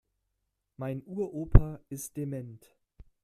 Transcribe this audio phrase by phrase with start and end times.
[0.77, 2.75] Mein Uropa ist dement.